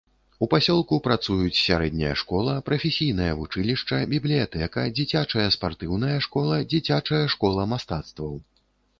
[0.43, 8.33] У пасёлку працуюць сярэдняя школа, прафесійнае вучылішча, бібліятэка, дзіцячая спартыўная школа, дзіцячая школа мастацтваў.